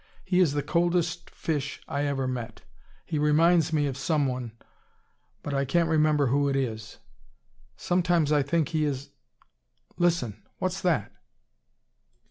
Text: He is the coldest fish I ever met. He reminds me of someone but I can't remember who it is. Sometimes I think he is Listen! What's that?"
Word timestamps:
He 0.25 0.39
is 0.39 0.53
the 0.53 0.63
coldest 0.63 1.29
fish 1.29 1.79
I 1.87 2.05
ever 2.05 2.27
met. 2.27 2.63
He 3.05 3.19
reminds 3.19 3.71
me 3.71 3.85
of 3.85 3.95
someone 3.95 4.51
but 5.43 5.53
I 5.53 5.63
can't 5.63 5.89
remember 5.89 6.25
who 6.25 6.49
it 6.49 6.55
is. 6.55 6.97
Sometimes 7.77 8.31
I 8.31 8.41
think 8.41 8.69
he 8.69 8.83
is 8.83 9.11
Listen! 9.99 10.41
What's 10.57 10.81
that?" 10.81 11.11